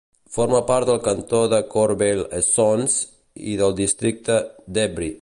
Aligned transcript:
Forma 0.35 0.61
part 0.69 0.87
del 0.89 0.97
cantó 1.07 1.41
de 1.51 1.59
Corbeil-Essonnes 1.75 2.99
i 3.53 3.57
del 3.63 3.81
districte 3.85 4.41
d'Évry. 4.79 5.09